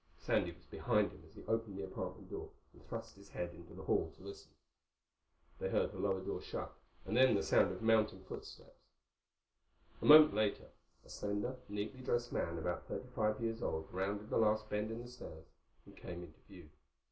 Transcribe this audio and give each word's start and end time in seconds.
Sandy 0.17 0.51
was 0.51 0.65
behind 0.65 1.11
him 1.11 1.23
as 1.27 1.35
he 1.35 1.45
opened 1.45 1.77
the 1.77 1.83
apartment 1.83 2.27
door 2.31 2.49
and 2.73 2.83
thrust 2.87 3.15
his 3.17 3.29
head 3.29 3.53
into 3.53 3.75
the 3.75 3.83
hall 3.83 4.11
to 4.17 4.23
listen. 4.23 4.49
They 5.59 5.69
heard 5.69 5.91
the 5.91 5.99
lower 5.99 6.21
door 6.21 6.41
shut, 6.41 6.73
and 7.05 7.15
then 7.15 7.35
the 7.35 7.43
sound 7.43 7.71
of 7.71 7.83
mounting 7.83 8.23
footsteps. 8.23 8.79
A 10.01 10.05
moment 10.05 10.33
later 10.33 10.71
a 11.05 11.09
slender, 11.09 11.55
neatly 11.69 12.01
dressed 12.01 12.31
man 12.33 12.57
about 12.57 12.87
thirty 12.87 13.09
five 13.09 13.39
years 13.41 13.61
old 13.61 13.89
rounded 13.93 14.31
the 14.31 14.37
last 14.39 14.67
bend 14.71 14.89
in 14.89 15.03
the 15.03 15.07
stairs 15.07 15.45
and 15.85 15.95
came 15.95 16.23
into 16.23 16.39
view. 16.47 16.71